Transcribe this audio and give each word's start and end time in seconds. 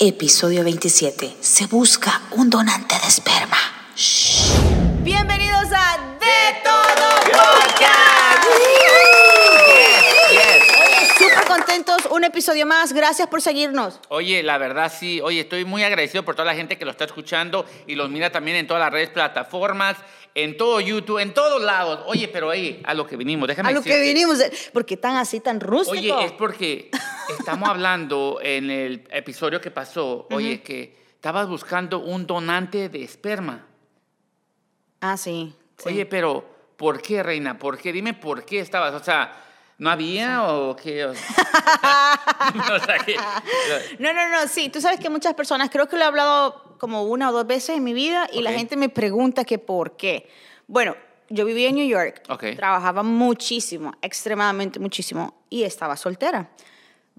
Episodio 0.00 0.62
27. 0.64 1.36
Se 1.40 1.66
busca 1.66 2.22
un 2.32 2.48
donante 2.50 2.94
de 3.00 3.06
esperma. 3.08 3.56
Bienvenidos 5.02 5.66
a 5.74 5.98
De 6.20 6.60
Todo 6.62 7.32
Podcast. 7.32 8.46
Oye, 10.30 10.40
súper 11.18 11.44
contentos, 11.46 11.96
un 12.10 12.22
episodio 12.24 12.64
más. 12.64 12.92
Gracias 12.92 13.26
por 13.28 13.42
seguirnos. 13.42 13.98
Oye, 14.08 14.42
la 14.44 14.56
verdad 14.58 14.92
sí, 14.96 15.20
oye, 15.20 15.40
estoy 15.40 15.64
muy 15.64 15.82
agradecido 15.82 16.24
por 16.24 16.36
toda 16.36 16.46
la 16.46 16.54
gente 16.54 16.78
que 16.78 16.84
lo 16.84 16.92
está 16.92 17.04
escuchando 17.04 17.66
y 17.88 17.96
los 17.96 18.08
mira 18.08 18.30
también 18.30 18.56
en 18.56 18.66
todas 18.68 18.80
las 18.80 18.92
redes, 18.92 19.10
plataformas, 19.10 19.96
en 20.34 20.56
todo 20.56 20.80
YouTube, 20.80 21.18
en 21.18 21.34
todos 21.34 21.60
lados. 21.60 22.00
Oye, 22.06 22.28
pero 22.28 22.50
ahí, 22.50 22.80
a 22.84 22.94
lo 22.94 23.04
que 23.04 23.16
vinimos, 23.16 23.48
déjame 23.48 23.70
A 23.70 23.72
lo 23.72 23.82
que 23.82 24.00
vinimos. 24.00 24.38
de- 24.38 24.52
¿Por 24.72 24.86
qué 24.86 24.96
tan 24.96 25.16
así, 25.16 25.40
tan 25.40 25.58
rústico? 25.58 26.14
Oye, 26.16 26.26
es 26.26 26.32
porque 26.32 26.90
estamos 27.28 27.68
hablando 27.68 28.38
en 28.42 28.70
el 28.70 29.06
episodio 29.10 29.60
que 29.60 29.70
pasó, 29.70 30.26
oye, 30.30 30.62
que 30.62 30.96
estabas 31.14 31.48
buscando 31.48 31.98
un 32.00 32.26
donante 32.26 32.88
de 32.88 33.02
esperma. 33.04 33.66
Ah, 35.00 35.16
sí. 35.16 35.54
sí. 35.76 35.88
Oye, 35.88 36.06
pero 36.06 36.44
¿por 36.76 37.00
qué, 37.02 37.22
reina? 37.22 37.58
¿Por 37.58 37.78
qué? 37.78 37.92
Dime 37.92 38.14
por 38.14 38.44
qué 38.44 38.60
estabas, 38.60 38.94
o 38.94 39.04
sea, 39.04 39.32
¿no 39.78 39.90
había 39.90 40.44
o 40.44 40.74
qué? 40.76 41.04
O 41.04 41.10
o 41.12 41.14
sea, 41.14 42.98
que- 43.04 43.16
No, 43.98 44.12
no, 44.12 44.28
no, 44.28 44.46
sí. 44.48 44.68
Tú 44.68 44.80
sabes 44.80 44.98
que 45.00 45.10
muchas 45.10 45.34
personas, 45.34 45.70
creo 45.70 45.88
que 45.88 45.96
lo 45.96 46.02
he 46.02 46.06
hablado 46.06 46.76
como 46.78 47.04
una 47.04 47.30
o 47.30 47.32
dos 47.32 47.46
veces 47.46 47.76
en 47.76 47.84
mi 47.84 47.92
vida 47.92 48.28
y 48.32 48.42
la 48.42 48.50
Ok. 48.50 48.56
gente 48.56 48.76
me 48.76 48.88
pregunta 48.88 49.44
que 49.44 49.58
por 49.58 49.96
qué. 49.96 50.28
Bueno, 50.66 50.96
yo 51.28 51.44
vivía 51.44 51.68
en 51.68 51.74
New 51.76 51.86
York, 51.88 52.22
Ok. 52.28 52.44
trabajaba 52.56 53.02
muchísimo, 53.02 53.92
extremadamente 54.02 54.78
muchísimo 54.80 55.34
y 55.50 55.64
estaba 55.64 55.96
soltera. 55.96 56.48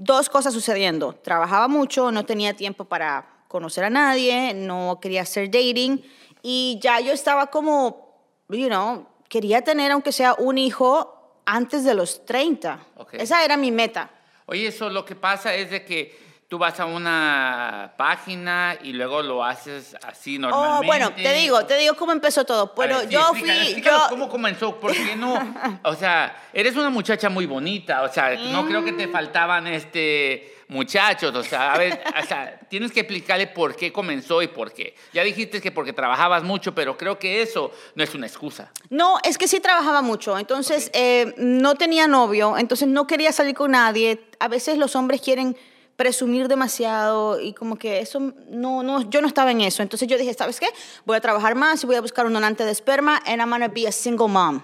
Dos 0.01 0.29
cosas 0.29 0.53
sucediendo. 0.53 1.11
Trabajaba 1.13 1.67
mucho, 1.67 2.09
no 2.09 2.25
tenía 2.25 2.53
tiempo 2.53 2.85
para 2.85 3.43
conocer 3.49 3.83
a 3.83 3.89
nadie, 3.89 4.53
no 4.53 4.99
quería 5.01 5.23
hacer 5.23 5.51
dating 5.51 6.01
y 6.41 6.79
ya 6.81 7.01
yo 7.01 7.11
estaba 7.11 7.47
como, 7.47 8.23
you 8.47 8.67
know, 8.67 9.05
quería 9.27 9.61
tener 9.61 9.91
aunque 9.91 10.13
sea 10.13 10.35
un 10.35 10.57
hijo 10.57 11.41
antes 11.45 11.83
de 11.83 11.95
los 11.95 12.25
30. 12.25 12.79
Ok. 12.95 13.15
Esa 13.15 13.43
era 13.43 13.57
mi 13.57 13.71
meta. 13.71 14.09
Oye, 14.45 14.67
eso 14.67 14.89
lo 14.89 15.03
que 15.03 15.15
pasa 15.15 15.53
es 15.53 15.69
de 15.69 15.83
que 15.83 16.17
tú 16.49 16.57
vas 16.57 16.79
a 16.79 16.85
una 16.85 17.93
página 17.95 18.75
y 18.81 18.91
luego 18.93 19.21
lo 19.21 19.43
haces 19.45 19.95
así 20.03 20.37
Oh, 20.37 20.41
normalmente. 20.41 20.87
bueno, 20.87 21.13
te 21.13 21.31
digo, 21.33 21.63
te 21.67 21.77
digo 21.77 21.93
cómo 21.95 22.11
empezó 22.11 22.43
todo. 22.43 22.73
Bueno, 22.75 22.95
A 22.95 22.97
ver, 22.99 23.07
sí, 23.07 23.13
yo 23.13 23.23
fui, 23.35 23.49
explícanos 23.51 24.01
yo, 24.05 24.09
¿Cómo 24.09 24.27
comenzó? 24.27 24.79
¿Por 24.79 24.91
qué 24.93 25.15
no? 25.15 25.35
O 25.83 25.93
sea, 25.93 26.35
eres 26.51 26.75
una 26.75 26.89
muchacha 26.89 27.29
muy 27.29 27.45
bonita, 27.45 28.01
o 28.01 28.11
sea, 28.11 28.35
no 28.35 28.65
creo 28.65 28.83
que 28.83 28.93
te 28.93 29.05
Mm. 29.07 29.11
faltaban 29.11 29.67
este 29.67 30.55
muchachos, 30.69 31.33
o 31.35 31.43
sea, 31.43 31.73
a 31.73 31.77
ver, 31.79 31.99
o 32.19 32.25
sea, 32.27 32.59
tienes 32.69 32.91
que 32.91 32.99
explicarle 33.01 33.47
por 33.47 33.75
qué 33.75 33.91
comenzó 33.91 34.41
y 34.43 34.47
por 34.47 34.71
qué. 34.73 34.95
Ya 35.13 35.23
dijiste 35.23 35.61
que 35.61 35.71
porque 35.71 35.93
trabajabas 35.93 36.43
mucho, 36.43 36.73
pero 36.75 36.95
creo 36.97 37.17
que 37.19 37.41
eso 37.43 37.71
no 37.95 38.03
es 38.03 38.13
una 38.15 38.25
excusa. 38.27 38.71
no, 38.89 39.17
es 39.23 39.37
que 39.37 39.47
sí 39.47 39.59
trabajaba 39.59 40.01
mucho, 40.03 40.37
entonces 40.37 40.89
eh, 40.93 41.33
no 41.37 41.73
tenía 41.75 42.07
novio, 42.07 42.55
entonces 42.57 42.87
no 42.87 43.05
quería 43.07 43.31
salir 43.31 43.53
con 43.55 43.71
nadie. 43.71 44.19
A 44.39 44.47
veces 44.47 44.77
los 44.79 44.95
hombres 44.95 45.21
quieren 45.21 45.55
presumir 45.99 46.47
demasiado 46.47 47.41
y 47.41 47.51
como 47.51 47.77
que 47.77 47.99
eso 47.99 48.31
no, 48.49 48.83
no, 48.83 49.01
yo 49.09 49.19
no 49.19 49.27
estaba 49.27 49.51
en 49.51 49.59
eso. 49.59 49.83
Entonces 49.83 50.07
yo 50.07 50.17
dije, 50.17 50.33
¿sabes 50.33 50.57
qué? 50.57 50.67
Voy 51.05 51.17
a 51.17 51.19
trabajar 51.19 51.55
más 51.55 51.83
y 51.83 51.87
voy 51.87 51.97
a 51.97 52.01
buscar 52.01 52.25
un 52.25 52.31
donante 52.31 52.63
de 52.63 52.71
esperma 52.71 53.21
and 53.25 53.41
I'm 53.41 53.49
gonna 53.49 53.67
be 53.67 53.85
a 53.85 53.91
single 53.91 54.29
mom. 54.29 54.61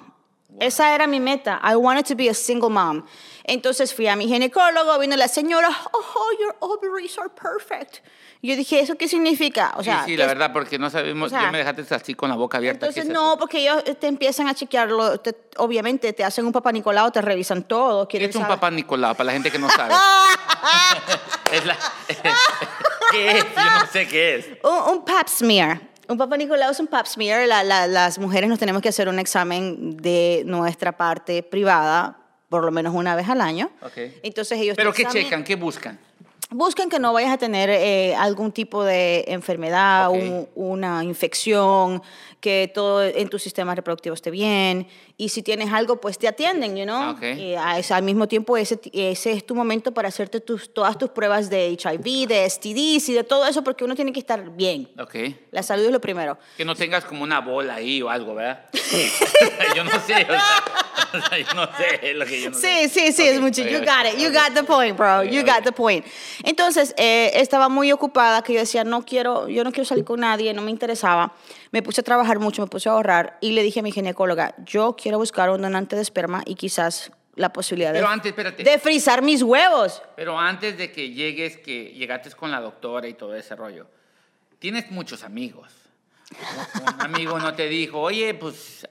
Esa 0.62 0.96
era 0.96 1.08
mi 1.08 1.20
meta. 1.20 1.60
I 1.62 1.76
wanted 1.76 2.06
to 2.06 2.16
be 2.16 2.30
a 2.30 2.34
single 2.34 2.70
mom. 2.70 3.04
Entonces 3.44 3.94
fui 3.94 4.08
a 4.08 4.16
mi 4.16 4.30
ginecólogo, 4.30 4.98
vino 4.98 5.18
la 5.18 5.28
señora, 5.28 5.68
oh, 5.92 6.32
your 6.40 6.56
ovaries 6.62 7.20
are 7.20 7.30
perfect. 7.30 7.98
Yo 8.42 8.56
dije, 8.56 8.80
¿eso 8.80 8.96
qué 8.96 9.08
significa? 9.08 9.74
O 9.76 9.84
sea, 9.84 10.06
sí, 10.06 10.12
sí, 10.12 10.12
¿qué 10.12 10.18
la 10.20 10.28
verdad, 10.28 10.54
porque 10.54 10.80
no 10.80 10.90
sabemos, 10.90 11.28
o 11.28 11.30
sea, 11.32 11.42
ya 11.42 11.52
me 11.52 11.58
dejaste 11.58 11.96
así 11.96 12.14
con 12.14 12.30
la 12.30 12.36
boca 12.36 12.60
abierta. 12.60 12.86
¿qué 12.86 13.02
entonces, 13.02 13.10
es 13.10 13.14
no, 13.14 13.38
porque 13.38 13.60
ellos 13.60 13.84
te 14.00 14.08
empiezan 14.08 14.48
a 14.48 14.54
chequearlo. 14.54 15.20
te- 15.20 15.36
obviamente, 15.58 16.14
te 16.14 16.24
hacen 16.24 16.46
un 16.46 16.52
papá 16.54 16.72
Nicolau, 16.72 17.12
te 17.12 17.22
revisan 17.22 17.64
todo. 17.64 18.08
¿Qué 18.08 18.24
es 18.24 18.36
un 18.36 18.48
papá 18.48 18.70
Nicolau? 18.72 19.16
Para 19.16 19.26
la 19.26 19.34
gente 19.34 19.52
que 19.52 19.60
no 19.60 19.70
sabe. 19.70 19.94
es 21.52 21.66
la- 21.66 21.78
¿Qué 23.12 23.38
es? 23.38 23.44
Yo 23.56 23.64
no 23.80 23.88
sé 23.92 24.08
qué 24.08 24.36
es. 24.36 24.46
Un, 24.64 24.98
un 24.98 25.06
pap 25.06 25.28
smear. 25.28 25.80
Un 26.08 26.18
papá 26.18 26.38
Nicolau 26.38 26.72
es 26.72 26.80
un 26.80 26.88
pap 26.88 27.06
smear. 27.08 27.48
La- 27.48 27.64
la- 27.64 27.88
las 27.88 28.18
mujeres 28.20 28.50
nos 28.50 28.60
tenemos 28.60 28.82
que 28.82 28.90
hacer 28.90 29.08
un 29.10 29.20
examen 29.20 29.98
de 29.98 30.44
nuestra 30.46 30.92
parte 30.98 31.44
privada 31.44 32.18
por 32.50 32.64
lo 32.64 32.72
menos 32.72 32.94
una 32.94 33.16
vez 33.16 33.28
al 33.28 33.42
año. 33.42 33.72
Ok. 33.82 33.98
Entonces 34.24 34.60
ellos 34.60 34.76
¿Pero 34.78 34.94
qué 34.94 35.02
examen- 35.04 35.24
checan? 35.24 35.44
¿Qué 35.44 35.56
buscan? 35.56 36.00
Buscan 36.52 36.90
que 36.90 37.00
no 37.00 37.12
vayas 37.12 37.32
a 37.34 37.38
tener 37.38 37.70
eh, 37.70 38.16
algún 38.16 38.52
tipo 38.52 38.84
de 38.84 39.26
enfermedad, 39.28 40.10
Ok. 40.10 40.16
un- 40.16 40.50
una 40.56 41.04
infección, 41.04 42.02
que 42.40 42.72
todo 42.74 43.04
en 43.04 43.28
tu 43.30 43.40
sistema 43.40 43.74
reproductivo 43.74 44.14
esté 44.14 44.30
bien. 44.30 44.88
Y 45.18 45.30
si 45.30 45.42
tienes 45.42 45.74
algo, 45.74 46.00
pues 46.00 46.20
te 46.20 46.28
atienden, 46.28 46.78
you 46.78 46.84
know? 46.84 47.12
Ok. 47.12 47.24
Y 47.36 47.56
a 47.56 47.72
al 47.90 48.04
mismo 48.04 48.28
tiempo, 48.28 48.56
ese, 48.58 48.80
ese 48.94 49.32
es 49.32 49.46
tu 49.46 49.56
momento 49.56 49.92
para 49.94 50.10
hacerte 50.10 50.40
tus, 50.40 50.72
todas 50.72 50.98
tus 51.00 51.10
pruebas 51.10 51.50
de 51.50 51.70
HIV, 51.70 52.28
de 52.28 52.48
STDs 52.50 53.10
y 53.10 53.14
de 53.14 53.24
todo 53.24 53.48
eso, 53.48 53.64
porque 53.64 53.84
uno 53.84 53.96
tiene 53.96 54.14
que 54.14 54.20
estar 54.20 54.52
bien. 54.52 54.88
La 55.52 55.64
salud 55.64 55.86
es 55.86 55.92
lo 55.92 56.00
primero. 56.00 56.38
Que 56.58 56.64
no 56.66 56.76
tengas 56.76 57.06
como 57.06 57.24
una 57.24 57.42
bola 57.42 57.76
ahí 57.76 58.02
o 58.04 58.10
algo, 58.10 58.36
¿verdad? 58.36 58.66
yo 59.76 59.84
no 59.84 59.90
sé, 60.02 60.14
o 60.14 60.28
sea, 60.28 60.64
o 61.14 61.22
sea, 61.30 61.38
yo 61.40 61.54
no 61.54 61.68
sé, 61.78 62.14
lo 62.14 62.26
que 62.26 62.42
yo 62.42 62.50
no 62.52 62.56
Sí, 62.58 62.62
sé. 62.62 62.90
sí, 62.90 63.12
sí, 63.12 63.22
Ok, 63.24 63.28
es 63.36 63.40
mucho. 63.42 63.62
You 63.64 63.80
got 63.80 64.06
it. 64.14 64.18
You 64.20 64.32
got 64.32 64.54
the 64.54 64.64
point, 64.64 64.98
bro. 64.98 65.24
You 65.24 65.42
got 65.44 65.64
the 65.64 65.72
point. 65.72 66.06
Entonces, 66.44 66.94
eh, 66.98 67.32
estaba 67.36 67.70
muy 67.70 67.92
ocupada 67.92 68.42
que 68.44 68.54
yo 68.54 68.60
decía, 68.60 68.84
no 68.84 69.04
quiero, 69.04 69.48
yo 69.50 69.64
no 69.64 69.72
quiero 69.72 69.86
salir 69.86 70.06
con 70.06 70.20
nadie, 70.22 70.54
no 70.54 70.62
me 70.62 70.72
interesaba. 70.72 71.34
Me 71.72 71.82
puse 71.82 72.02
a 72.02 72.04
trabajar 72.04 72.40
mucho, 72.40 72.62
me 72.62 72.68
puse 72.68 72.90
a 72.90 72.94
ahorrar 72.94 73.38
y 73.42 73.52
le 73.52 73.64
dije 73.64 73.80
a 73.80 73.84
mi 73.84 73.92
ginecóloga, 73.92 74.56
yo 74.66 74.96
quiero 74.96 75.18
buscar 75.18 75.50
un 75.50 75.62
donante 75.62 75.96
de 75.96 76.02
esperma 76.02 76.42
y 76.46 76.56
quizás 76.56 77.12
la 77.36 77.52
posibilidad 77.52 77.92
de, 77.92 78.00
Pero 78.00 78.08
antes, 78.10 78.30
espérate. 78.30 78.64
de 78.64 78.80
frizar 78.80 79.22
mis 79.22 79.42
huevos. 79.44 80.02
Pero 80.16 80.40
antes 80.40 80.78
de 80.78 80.92
que 80.92 81.10
llegues, 81.12 81.58
que 81.58 81.92
llegaste 81.92 82.32
con 82.32 82.50
la 82.52 82.62
doctora 82.62 83.08
y 83.10 83.14
todo 83.14 83.36
ese 83.36 83.56
rollo, 83.58 83.88
tienes 84.60 84.90
muchos 84.90 85.24
amigos. 85.24 85.70
Un 86.82 87.02
amigo 87.02 87.38
no 87.40 87.54
te 87.54 87.68
dijo, 87.68 88.00
oye, 88.00 88.34
pues 88.34 88.88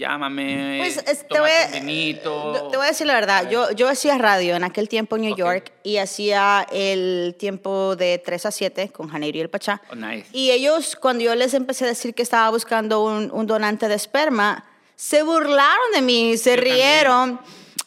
llámame, 0.00 0.78
Pues 0.80 0.96
es- 1.06 1.28
te, 1.28 1.38
voy 1.38 1.50
a, 1.50 1.66
un 1.66 1.72
vinito. 1.86 2.68
te 2.70 2.76
voy 2.76 2.86
a 2.86 2.88
decir 2.88 3.06
la 3.06 3.14
verdad. 3.14 3.48
Yo, 3.50 3.70
yo 3.72 3.88
hacía 3.88 4.18
radio 4.18 4.56
en 4.56 4.64
aquel 4.64 4.88
tiempo 4.88 5.16
en 5.16 5.22
New. 5.22 5.36
York 5.36 5.70
y 5.84 5.98
hacía 5.98 6.66
el 6.72 7.36
tiempo 7.38 7.94
de 7.96 8.18
3 8.18 8.46
a 8.46 8.50
7 8.50 8.88
con 8.88 9.08
Janeiro 9.08 9.38
y 9.38 9.40
el 9.42 9.50
Pachá. 9.50 9.80
Oh, 9.92 9.94
nice. 9.94 10.26
Y 10.32 10.50
ellos, 10.50 10.96
cuando 10.96 11.22
yo 11.22 11.34
les 11.34 11.54
empecé 11.54 11.84
a 11.84 11.88
decir 11.88 12.14
que 12.14 12.22
estaba 12.22 12.50
buscando 12.50 13.04
un, 13.04 13.30
un 13.30 13.46
donante 13.46 13.86
de 13.88 13.94
esperma, 13.94 14.64
se 14.96 15.22
burlaron 15.22 15.92
de 15.94 16.02
mí, 16.02 16.36
se 16.36 16.50
Yo 16.50 16.56
también. 16.56 16.74
rieron 16.76 17.40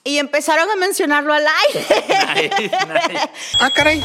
y 0.05 0.17
empezaron 0.17 0.69
a 0.69 0.75
mencionarlo 0.75 1.33
al 1.33 1.45
aire. 1.67 1.85
Nice, 2.35 2.55
nice. 2.59 3.29
Ah, 3.59 3.69
caray. 3.71 4.03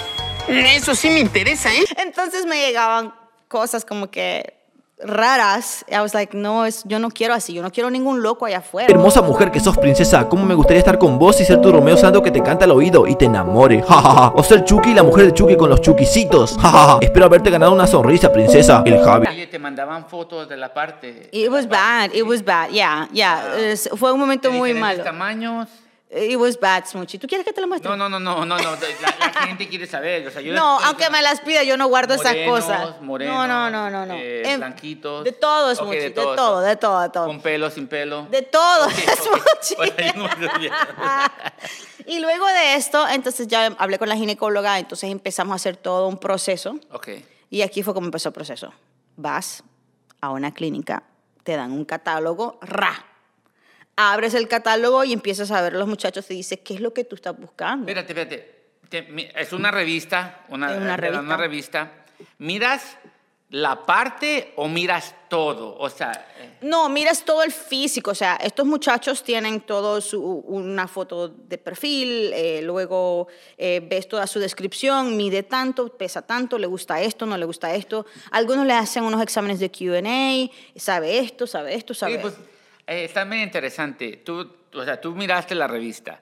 Eso 0.49 0.95
sí 0.95 1.11
me 1.11 1.21
interesa, 1.21 1.73
¿eh? 1.75 1.85
Entonces 1.99 2.45
me 2.47 2.57
llegaban 2.67 3.15
cosas 3.49 3.85
como 3.85 4.11
que 4.11 4.58
raras. 5.01 5.85
I 5.89 6.01
was 6.01 6.15
like, 6.15 6.37
no, 6.37 6.65
es, 6.65 6.83
yo 6.85 6.99
no 6.99 7.11
quiero 7.11 7.35
así, 7.35 7.53
yo 7.55 7.63
no 7.63 7.71
quiero 7.71 7.91
ningún 7.91 8.23
loco 8.23 8.47
allá 8.47 8.59
afuera. 8.59 8.89
Hermosa 8.93 9.23
mujer 9.23 9.51
que 9.51 9.61
sos 9.61 9.77
princesa, 9.79 10.29
cómo 10.29 10.45
me 10.45 10.55
gustaría 10.55 10.79
estar 10.81 10.99
con 10.99 11.19
vos 11.19 11.41
y 11.41 11.45
ser 11.45 11.61
tu 11.61 11.71
Romeo 11.73 11.97
Santo 11.97 12.23
que 12.23 12.31
te 12.31 12.43
canta 12.43 12.65
al 12.65 12.73
oído 12.73 13.07
y 13.07 13.15
te 13.17 13.27
enamore. 13.27 13.83
Ja, 13.83 14.01
ja, 14.03 14.11
ja. 14.11 14.33
O 14.35 14.43
ser 14.43 14.65
Chucky, 14.65 14.95
la 14.95 15.03
mujer 15.03 15.27
de 15.27 15.35
Chucky 15.35 15.57
con 15.57 15.71
los 15.71 15.81
Chuquisitos. 15.81 16.57
Espero 17.01 17.27
haberte 17.27 17.51
ganado 17.51 17.73
una 17.73 17.87
sonrisa, 17.87 18.33
princesa. 18.33 18.83
El 18.85 19.03
Javi. 19.03 19.27
Oye, 19.29 19.47
te 19.47 19.59
mandaban 19.59 20.07
fotos 20.09 20.49
de 20.49 20.57
la 20.57 20.73
parte. 20.73 21.29
It 21.33 21.51
was 21.51 21.69
bad, 21.69 22.11
it 22.15 22.25
was 22.27 22.45
bad, 22.45 22.71
yeah, 22.71 23.09
yeah. 23.13 23.57
Es- 23.57 23.89
fue 23.97 24.13
un 24.13 24.21
momento 24.21 24.51
muy 24.51 24.75
malo. 24.75 25.03
tamaños. 25.05 25.69
It 26.11 26.37
was 26.39 26.59
bad, 26.59 26.87
Smoochie. 26.87 27.19
¿Tú 27.19 27.27
quieres 27.27 27.45
que 27.47 27.53
te 27.53 27.61
lo 27.61 27.69
muestre? 27.69 27.91
No, 27.91 27.95
no, 27.95 28.09
no, 28.09 28.19
no, 28.19 28.45
no, 28.47 28.57
no. 28.59 28.71
La, 29.03 29.33
la 29.35 29.43
gente 29.47 29.69
quiere 29.69 29.87
saber. 29.87 30.27
O 30.27 30.31
sea, 30.31 30.41
yo 30.41 30.55
No, 30.55 30.79
aunque 30.81 31.11
me 31.11 31.21
las 31.21 31.41
pida, 31.43 31.63
yo 31.65 31.77
no 31.77 31.87
guardo 31.89 32.15
esas 32.15 32.35
cosas. 32.47 33.01
morenos, 33.03 33.37
no, 33.47 33.47
no, 33.47 33.71
no, 33.71 33.91
no, 33.91 34.07
no. 34.07 34.15
eh, 34.15 34.43
Em, 34.53 34.59
blanquitos. 34.59 35.23
De 35.25 35.33
todo, 35.33 35.75
Smoochie, 35.75 36.01
de, 36.01 36.11
todo, 36.11 36.35
todo, 36.35 36.61
de 36.63 36.77
todo, 36.77 37.01
de 37.03 37.09
todo. 37.11 37.27
Con 37.27 37.43
pelo, 37.43 37.71
sin 37.71 37.87
pelo. 37.89 38.27
De 38.31 38.41
todo, 38.41 38.87
Ok, 38.87 38.93
ok. 39.79 40.01
Smoochie. 40.15 40.71
Y 42.07 42.21
luego 42.21 42.47
de 42.47 42.75
esto, 42.77 43.07
entonces 43.07 43.47
ya 43.49 43.67
hablé 43.79 43.99
con 43.99 44.09
la 44.09 44.17
ginecóloga, 44.17 44.79
entonces 44.79 45.11
empezamos 45.11 45.53
a 45.53 45.57
hacer 45.57 45.77
todo 45.77 46.09
un 46.09 46.17
proceso. 46.17 46.79
Ok. 46.91 47.09
Y 47.51 47.61
aquí 47.61 47.83
fue 47.83 47.93
como 47.93 48.07
empezó 48.07 48.31
el 48.31 48.33
proceso. 48.33 48.73
Vas 49.17 49.63
a 50.23 50.31
una 50.31 50.55
clínica, 50.55 51.03
te 51.43 51.55
dan 51.55 51.71
un 51.71 51.85
catálogo, 51.85 52.59
ra. 52.63 53.05
Abres 54.01 54.35
el 54.35 54.47
catálogo 54.47 55.03
y 55.03 55.13
empiezas 55.13 55.51
a 55.51 55.61
ver 55.61 55.75
a 55.75 55.79
los 55.79 55.89
muchachos 55.89 56.31
y 56.31 56.35
dices, 56.35 56.61
¿qué 56.65 56.75
es 56.75 56.81
lo 56.81 56.95
que 56.95 57.03
tú 57.03 57.17
estás 57.17 57.37
buscando? 57.37 57.91
Espérate, 57.91 58.13
espérate. 58.13 59.31
Es 59.35 59.53
una 59.53 59.73
revista, 59.73 60.45
una, 60.51 60.73
Es 60.73 60.79
una 60.79 61.21
una 61.21 61.37
revista. 61.37 61.91
Miras 62.39 62.97
la 63.51 63.87
parte 63.87 64.53
o 64.57 64.69
miras 64.69 65.15
todo? 65.29 65.77
O 65.79 65.89
sea, 65.89 66.13
eh, 66.39 66.59
No, 66.61 66.89
miras 66.89 67.25
todo 67.25 67.43
el 67.43 67.51
físico, 67.51 68.11
o 68.11 68.15
sea, 68.15 68.37
estos 68.37 68.67
muchachos 68.67 69.23
tienen 69.23 69.63
todo 69.63 70.01
su, 70.01 70.21
una 70.21 70.87
foto 70.87 71.29
de 71.29 71.57
perfil, 71.57 72.33
eh, 72.35 72.61
luego 72.63 73.29
eh, 73.57 73.81
ves 73.83 74.07
toda 74.09 74.27
su 74.27 74.39
descripción, 74.39 75.17
mide 75.17 75.43
tanto, 75.43 75.89
pesa 75.97 76.23
tanto, 76.23 76.59
le 76.59 76.67
gusta 76.67 77.01
esto, 77.01 77.27
no 77.27 77.37
le 77.39 77.47
gusta 77.47 77.75
esto. 77.75 78.07
Algunos 78.31 78.67
le 78.67 78.75
hacen 78.75 79.05
unos 79.05 79.23
exámenes 79.23 79.61
de 79.61 79.71
Q&A, 79.71 80.51
sabe 80.79 81.19
esto, 81.19 81.47
sabe 81.47 81.75
esto, 81.75 81.95
sabe 81.95 82.15
sí, 82.15 82.19
pues, 82.21 82.35
eh, 82.89 83.05
está 83.05 83.25
muy 83.25 83.43
interesante. 83.43 84.23
Tú, 84.25 84.51
o 84.75 84.85
sea, 84.85 85.01
tú 85.01 85.15
miraste 85.15 85.55
la 85.55 85.67
revista. 85.67 86.21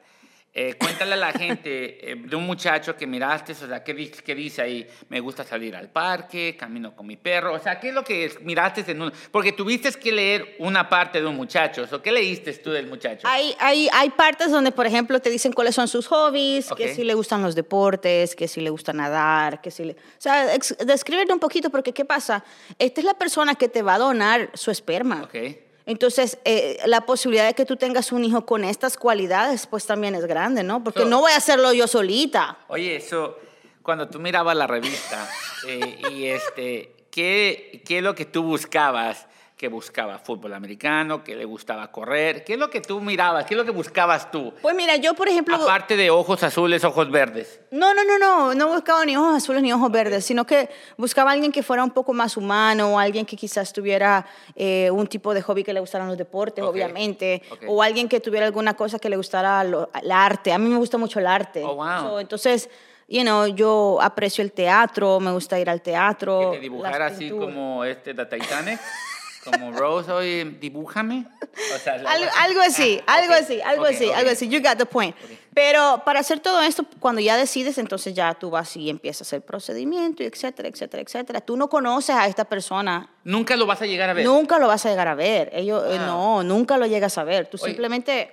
Eh, 0.58 0.74
cuéntale 0.80 1.12
a 1.12 1.16
la 1.16 1.32
gente 1.32 2.12
eh, 2.12 2.16
de 2.16 2.34
un 2.34 2.46
muchacho 2.46 2.96
que 2.96 3.06
miraste, 3.06 3.52
o 3.52 3.54
sea, 3.54 3.84
¿qué, 3.84 4.10
qué 4.10 4.34
dice 4.34 4.62
ahí? 4.62 4.86
Me 5.10 5.20
gusta 5.20 5.44
salir 5.44 5.76
al 5.76 5.90
parque, 5.90 6.56
camino 6.58 6.96
con 6.96 7.06
mi 7.06 7.18
perro. 7.18 7.52
O 7.52 7.58
sea, 7.58 7.78
¿qué 7.78 7.90
es 7.90 7.94
lo 7.94 8.02
que 8.02 8.32
miraste 8.40 8.82
en 8.90 9.02
un...? 9.02 9.12
Porque 9.30 9.52
tuviste 9.52 9.92
que 9.92 10.10
leer 10.10 10.56
una 10.58 10.88
parte 10.88 11.20
de 11.20 11.26
un 11.26 11.36
muchacho. 11.36 11.86
¿O 11.92 12.00
qué 12.00 12.10
leíste 12.10 12.54
tú 12.54 12.70
del 12.70 12.86
muchacho? 12.86 13.28
Hay, 13.28 13.54
hay, 13.60 13.90
hay 13.92 14.08
partes 14.08 14.50
donde, 14.50 14.72
por 14.72 14.86
ejemplo, 14.86 15.20
te 15.20 15.28
dicen 15.28 15.52
cuáles 15.52 15.74
son 15.74 15.88
sus 15.88 16.06
hobbies, 16.06 16.72
Ok. 16.72 16.78
que 16.78 16.94
si 16.94 17.04
le 17.04 17.12
gustan 17.12 17.42
los 17.42 17.54
deportes, 17.54 18.34
que 18.34 18.48
si 18.48 18.62
le 18.62 18.70
gusta 18.70 18.94
nadar, 18.94 19.60
que 19.60 19.70
si 19.70 19.84
le... 19.84 19.92
O 19.92 19.96
sea, 20.16 20.56
descríbete 20.86 21.34
un 21.34 21.38
poquito 21.38 21.68
porque 21.68 21.92
¿qué 21.92 22.06
pasa? 22.06 22.42
Esta 22.78 23.02
es 23.02 23.04
la 23.04 23.12
persona 23.12 23.56
que 23.56 23.68
te 23.68 23.82
va 23.82 23.96
a 23.96 23.98
donar 23.98 24.48
su 24.54 24.70
esperma. 24.70 25.24
Ok. 25.24 25.65
Entonces, 25.86 26.38
eh, 26.44 26.78
la 26.86 27.02
posibilidad 27.06 27.46
de 27.46 27.54
que 27.54 27.64
tú 27.64 27.76
tengas 27.76 28.10
un 28.10 28.24
hijo 28.24 28.44
con 28.44 28.64
estas 28.64 28.96
cualidades, 28.96 29.66
pues 29.68 29.86
también 29.86 30.16
es 30.16 30.26
grande, 30.26 30.62
¿no? 30.64 30.82
Porque 30.82 31.00
So- 31.00 31.06
no 31.06 31.20
voy 31.20 31.30
a 31.32 31.36
hacerlo 31.36 31.72
yo 31.72 31.86
solita. 31.86 32.58
Oye, 32.68 32.96
eso, 32.96 33.38
cuando 33.82 34.08
tú 34.08 34.18
mirabas 34.18 34.56
la 34.56 34.66
revista 34.66 35.28
eh, 35.68 36.00
y 36.10 36.24
este, 36.26 37.06
¿qué, 37.10 37.82
¿qué 37.86 37.98
es 37.98 38.02
lo 38.02 38.16
que 38.16 38.24
tú 38.24 38.42
buscabas? 38.42 39.26
¿Qué 39.56 39.68
buscaba? 39.68 40.18
¿Fútbol 40.18 40.52
americano? 40.52 41.24
¿Qué 41.24 41.34
le 41.34 41.46
gustaba 41.46 41.90
correr? 41.90 42.44
¿Qué 42.44 42.52
es 42.52 42.58
lo 42.58 42.68
que 42.68 42.82
tú 42.82 43.00
mirabas? 43.00 43.46
¿Qué 43.46 43.54
es 43.54 43.58
lo 43.58 43.64
que 43.64 43.70
buscabas 43.70 44.30
tú? 44.30 44.52
Pues 44.60 44.76
mira, 44.76 44.96
yo, 44.96 45.14
por 45.14 45.28
ejemplo... 45.30 45.56
Aparte 45.56 45.96
de 45.96 46.10
ojos 46.10 46.42
azules, 46.42 46.84
ojos 46.84 47.10
verdes. 47.10 47.58
No, 47.70 47.94
no, 47.94 48.04
no, 48.04 48.18
no, 48.18 48.54
no 48.54 48.68
buscaba 48.68 49.06
ni 49.06 49.16
ojos 49.16 49.36
azules 49.36 49.62
ni 49.62 49.72
ojos 49.72 49.90
verdes, 49.90 50.26
sino 50.26 50.44
que 50.44 50.68
buscaba 50.98 51.30
a 51.30 51.32
alguien 51.32 51.52
que 51.52 51.62
fuera 51.62 51.82
un 51.82 51.90
poco 51.90 52.12
más 52.12 52.36
humano, 52.36 52.92
o 52.92 52.98
alguien 52.98 53.24
que 53.24 53.34
quizás 53.34 53.72
tuviera 53.72 54.26
eh, 54.54 54.90
un 54.90 55.06
tipo 55.06 55.32
de 55.32 55.40
hobby 55.40 55.64
que 55.64 55.72
le 55.72 55.80
gustaran 55.80 56.06
los 56.06 56.18
deportes, 56.18 56.62
Ok, 56.62 56.68
obviamente, 56.72 57.40
ok. 57.50 57.62
o 57.68 57.82
alguien 57.82 58.10
que 58.10 58.20
tuviera 58.20 58.44
alguna 58.44 58.74
cosa 58.74 58.98
que 58.98 59.08
le 59.08 59.16
gustara 59.16 59.64
lo- 59.64 59.88
el 60.02 60.12
arte. 60.12 60.52
A 60.52 60.58
mí 60.58 60.68
me 60.68 60.76
gusta 60.76 60.98
mucho 60.98 61.18
el 61.18 61.26
arte. 61.26 61.64
Oh, 61.64 61.76
wow. 61.76 62.00
So, 62.10 62.20
entonces, 62.20 62.68
you 63.08 63.22
know, 63.22 63.46
yo 63.46 63.96
aprecio 64.02 64.44
el 64.44 64.52
teatro, 64.52 65.18
me 65.18 65.32
gusta 65.32 65.58
ir 65.58 65.70
al 65.70 65.80
teatro. 65.80 66.50
Que 66.50 66.56
te 66.58 66.60
dibujara 66.60 67.06
así 67.06 67.30
como 67.30 67.84
este 67.86 68.12
de 68.12 68.26
Titanic. 68.26 68.78
Como 69.50 69.72
Rose, 69.72 70.10
oye, 70.12 70.44
dibújame. 70.60 71.26
O 71.74 71.78
sea, 71.78 71.94
Algo, 71.94 72.30
algo 72.40 72.60
así, 72.60 73.00
Ah, 73.06 73.14
algo 73.16 73.32
ok, 73.34 73.40
así, 73.40 73.60
algo 73.62 73.82
ok, 73.84 73.88
así, 73.90 74.06
ok. 74.08 74.14
algo 74.16 74.30
así. 74.30 74.48
You 74.48 74.60
got 74.62 74.76
the 74.78 74.86
point. 74.86 75.14
Pero 75.54 76.02
para 76.04 76.20
hacer 76.20 76.40
todo 76.40 76.60
esto, 76.62 76.84
cuando 77.00 77.20
ya 77.20 77.36
decides, 77.36 77.78
entonces 77.78 78.12
ya 78.14 78.34
tú 78.34 78.50
vas 78.50 78.76
y 78.76 78.90
empiezas 78.90 79.32
el 79.32 79.40
procedimiento, 79.42 80.22
y 80.22 80.26
etcétera, 80.26 80.68
etcétera, 80.68 81.02
etcétera. 81.02 81.40
Tú 81.40 81.56
no 81.56 81.68
conoces 81.68 82.14
a 82.14 82.26
esta 82.26 82.44
persona, 82.44 83.08
Nunca 83.24 83.56
lo 83.56 83.64
vas 83.66 83.80
a 83.80 83.86
llegar 83.86 84.10
a 84.10 84.12
ver. 84.12 84.24
nunca 84.24 84.58
lo 84.58 84.66
vas 84.68 84.84
a 84.84 84.90
llegar 84.90 85.08
a 85.08 85.14
ver. 85.14 85.50
Ellos, 85.54 85.82
eh, 85.86 85.96
Wow. 85.98 86.06
no, 86.06 86.42
nunca 86.42 86.76
lo 86.76 86.86
llegas 86.86 87.16
a 87.18 87.24
ver. 87.24 87.46
Tú 87.46 87.56
Oye. 87.60 87.70
simplemente 87.72 88.32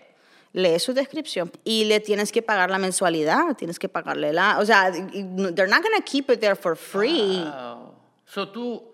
lees 0.51 0.83
su 0.83 0.93
descripción 0.93 1.51
y 1.63 1.85
le 1.85 1.99
tienes 1.99 2.31
que 2.31 2.41
pagar 2.41 2.69
la 2.69 2.77
mensualidad, 2.77 3.55
tienes 3.57 3.79
que 3.79 3.89
pagarle 3.89 4.33
la, 4.33 4.59
o 4.59 4.65
sea, 4.65 4.91
they're 4.91 5.67
not 5.67 5.81
going 5.81 5.95
to 5.97 6.03
keep 6.05 6.29
it 6.29 6.39
there 6.41 6.55
for 6.55 6.75
free. 6.75 7.41
Wow. 7.43 7.93
So 8.25 8.49
tú, 8.49 8.92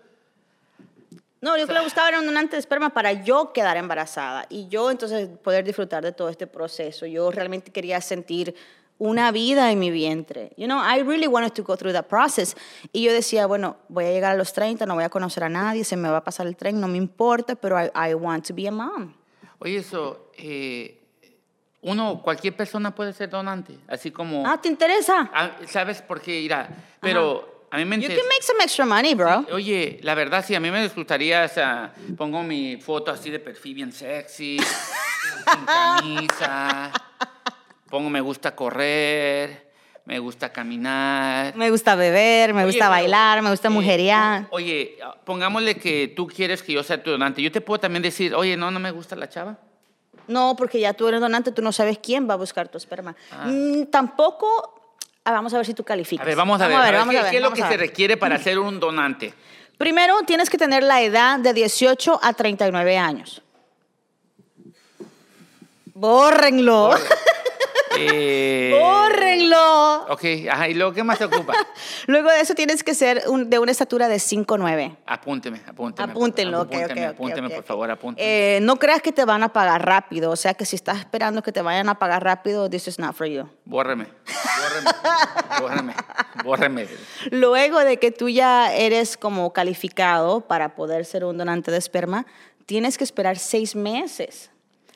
No, 1.40 1.56
yo 1.56 1.66
que 1.66 1.72
le 1.72 1.80
buscaba 1.82 2.08
era 2.08 2.18
un 2.20 2.26
donante 2.26 2.56
de 2.56 2.60
esperma 2.60 2.90
para 2.90 3.12
yo 3.12 3.52
quedar 3.52 3.76
embarazada 3.76 4.44
y 4.50 4.68
yo 4.68 4.90
entonces 4.90 5.28
poder 5.42 5.64
disfrutar 5.64 6.02
de 6.04 6.12
todo 6.12 6.28
este 6.28 6.46
proceso. 6.46 7.06
Yo 7.06 7.30
realmente 7.30 7.72
quería 7.72 8.00
sentir 8.00 8.54
una 8.98 9.32
vida 9.32 9.72
en 9.72 9.78
mi 9.78 9.90
vientre. 9.90 10.52
You 10.58 10.66
know, 10.66 10.78
I 10.78 11.02
really 11.02 11.26
wanted 11.26 11.52
to 11.54 11.62
go 11.62 11.76
through 11.78 11.94
that 11.94 12.04
process. 12.08 12.54
Y 12.92 13.02
yo 13.04 13.12
decía, 13.14 13.46
bueno, 13.46 13.78
voy 13.88 14.04
a 14.04 14.10
llegar 14.10 14.32
a 14.32 14.36
los 14.36 14.52
30, 14.52 14.84
no 14.84 14.94
voy 14.94 15.04
a 15.04 15.08
conocer 15.08 15.42
a 15.44 15.48
nadie, 15.48 15.84
se 15.84 15.96
me 15.96 16.10
va 16.10 16.18
a 16.18 16.24
pasar 16.24 16.46
el 16.46 16.54
tren, 16.56 16.78
no 16.78 16.86
me 16.88 16.98
importa, 16.98 17.54
pero 17.54 17.82
I, 17.82 17.90
I 17.94 18.12
want 18.14 18.46
to 18.48 18.54
be 18.54 18.68
a 18.68 18.70
mom. 18.72 19.14
oye, 19.58 19.78
eso, 19.78 20.30
eh, 20.36 20.98
uno, 21.80 22.20
cualquier 22.22 22.54
persona 22.54 22.94
puede 22.94 23.14
ser 23.14 23.30
donante. 23.30 23.78
Así 23.88 24.10
como, 24.10 24.46
Ah, 24.46 24.60
¿te 24.60 24.68
interesa? 24.68 25.30
Ah, 25.32 25.52
¿sabes 25.66 26.02
por 26.02 26.20
qué 26.20 26.38
irá? 26.38 26.68
Pero 27.00 27.59
a 27.70 27.76
mí 27.76 27.84
me 27.84 28.00
You 28.00 28.08
can 28.08 28.28
make 28.28 28.42
some 28.42 28.60
extra 28.62 28.84
money, 28.84 29.14
bro. 29.14 29.46
Oye, 29.52 30.00
la 30.02 30.14
verdad 30.14 30.44
sí, 30.46 30.54
a 30.54 30.60
mí 30.60 30.70
me 30.70 30.88
gustaría, 30.88 31.44
o 31.44 31.48
sea, 31.48 31.92
pongo 32.16 32.42
mi 32.42 32.76
foto 32.76 33.10
así 33.10 33.30
de 33.30 33.38
perfil 33.38 33.74
bien 33.74 33.92
sexy, 33.92 34.58
sin 35.52 35.64
camisa, 35.64 36.92
pongo 37.88 38.10
me 38.10 38.20
gusta 38.20 38.56
correr, 38.56 39.70
me 40.04 40.18
gusta 40.18 40.52
caminar. 40.52 41.54
Me 41.56 41.70
gusta 41.70 41.94
beber, 41.94 42.52
me 42.54 42.62
Oye, 42.62 42.72
gusta 42.72 42.86
pero, 42.86 42.90
bailar, 42.90 43.42
me 43.42 43.50
gusta 43.50 43.68
eh, 43.68 43.70
mujerear. 43.70 44.46
Oye, 44.50 44.98
pongámosle 45.24 45.76
que 45.76 46.08
tú 46.08 46.26
quieres 46.26 46.62
que 46.64 46.72
yo 46.72 46.82
sea 46.82 47.00
tu 47.00 47.10
donante. 47.10 47.40
Yo 47.40 47.52
te 47.52 47.60
puedo 47.60 47.78
también 47.78 48.02
decir, 48.02 48.34
oye, 48.34 48.56
no, 48.56 48.72
no 48.72 48.80
me 48.80 48.90
gusta 48.90 49.14
la 49.14 49.28
chava. 49.28 49.58
No, 50.26 50.54
porque 50.56 50.80
ya 50.80 50.94
tú 50.94 51.06
eres 51.08 51.20
donante, 51.20 51.52
tú 51.52 51.62
no 51.62 51.72
sabes 51.72 51.98
quién 51.98 52.28
va 52.28 52.34
a 52.34 52.36
buscar 52.36 52.68
tu 52.68 52.78
esperma. 52.78 53.14
Mm, 53.44 53.84
tampoco. 53.84 54.79
Ah, 55.24 55.32
vamos 55.32 55.52
a 55.54 55.56
ver 55.58 55.66
si 55.66 55.74
tú 55.74 55.84
calificas. 55.84 56.24
A 56.24 56.26
ver, 56.26 56.36
vamos 56.36 56.60
a 56.60 56.68
ver. 56.68 56.76
a 56.76 56.82
ver, 56.82 56.94
vamos 56.94 57.12
¿qué, 57.12 57.18
a 57.18 57.22
ver, 57.22 57.30
qué 57.30 57.36
es 57.38 57.42
lo 57.42 57.52
que 57.52 57.62
se 57.62 57.76
requiere 57.76 58.16
para 58.16 58.38
ser 58.38 58.58
un 58.58 58.80
donante? 58.80 59.34
Primero, 59.78 60.22
tienes 60.26 60.50
que 60.50 60.58
tener 60.58 60.82
la 60.82 61.00
edad 61.02 61.38
de 61.38 61.54
18 61.54 62.20
a 62.22 62.32
39 62.32 62.98
años. 62.98 63.42
Bórrenlo. 65.94 66.94
Eh, 67.98 68.76
Bórrenlo. 68.80 70.04
Ok, 70.10 70.24
ajá, 70.50 70.68
¿y 70.68 70.74
luego 70.74 70.92
qué 70.92 71.02
más 71.02 71.18
te 71.18 71.24
ocupa? 71.24 71.52
Luego 72.06 72.30
de 72.30 72.40
eso 72.40 72.54
tienes 72.54 72.82
que 72.84 72.94
ser 72.94 73.24
un- 73.28 73.50
de 73.50 73.58
una 73.58 73.72
estatura 73.72 74.08
de 74.08 74.16
5'9". 74.18 74.96
Apúnteme, 75.06 75.60
apúnteme. 75.66 76.10
Apúntenlo, 76.12 76.62
ok, 76.62 76.72
apúnteme, 76.74 77.08
ok, 77.08 77.14
apúnteme, 77.14 77.46
ok, 77.48 77.54
por 77.56 77.64
favor, 77.64 77.90
apúnteme. 77.90 78.56
Eh, 78.56 78.60
no 78.60 78.76
creas 78.76 79.02
que 79.02 79.12
te 79.12 79.24
van 79.24 79.42
a 79.42 79.52
pagar 79.52 79.84
rápido. 79.84 80.30
O 80.30 80.36
sea, 80.36 80.54
que 80.54 80.64
si 80.64 80.76
estás 80.76 80.98
esperando 80.98 81.42
que 81.42 81.52
te 81.52 81.62
vayan 81.62 81.88
a 81.88 81.98
pagar 81.98 82.22
rápido, 82.24 82.70
this 82.70 82.86
is 82.88 82.98
not 82.98 83.14
for 83.14 83.26
you. 83.26 83.48
Bórreme, 83.64 84.06
bórreme, 84.60 84.90
bórreme, 85.60 85.94
bórreme. 86.44 86.88
Luego 87.30 87.80
de 87.80 87.98
que 87.98 88.10
tú 88.12 88.28
ya 88.28 88.72
eres 88.74 89.16
como 89.16 89.52
calificado 89.52 90.42
para 90.42 90.74
poder 90.74 91.04
ser 91.04 91.24
un 91.24 91.36
donante 91.38 91.70
de 91.70 91.78
esperma, 91.78 92.26
tienes 92.66 92.96
que 92.98 93.04
esperar 93.04 93.38
seis 93.38 93.74
meses. 93.74 94.50